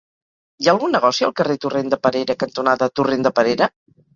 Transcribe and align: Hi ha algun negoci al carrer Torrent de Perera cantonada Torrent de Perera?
Hi 0.63 0.69
ha 0.69 0.73
algun 0.73 0.95
negoci 0.97 1.27
al 1.27 1.35
carrer 1.41 1.57
Torrent 1.65 1.93
de 1.95 2.01
Perera 2.07 2.39
cantonada 2.45 2.91
Torrent 3.01 3.29
de 3.29 3.37
Perera? 3.43 3.71